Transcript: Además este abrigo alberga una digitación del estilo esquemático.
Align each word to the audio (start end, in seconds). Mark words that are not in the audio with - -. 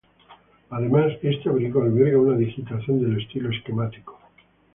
Además 0.71 1.11
este 1.21 1.47
abrigo 1.49 1.83
alberga 1.83 2.17
una 2.17 2.35
digitación 2.35 3.03
del 3.03 3.21
estilo 3.21 3.51
esquemático. 3.51 4.17